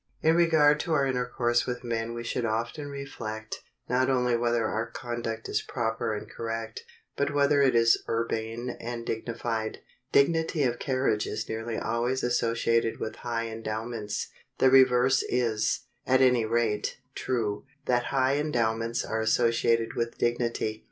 [0.23, 4.89] In regard to our intercourse with men we should often reflect, not only whether our
[4.89, 6.83] conduct is proper and correct,
[7.15, 9.77] but whether it is urbane and dignified.
[10.11, 16.45] Dignity of carriage is nearly always associated with high endowments; the reverse is, at any
[16.45, 20.79] rate, true, that high endowments are associated with dignity.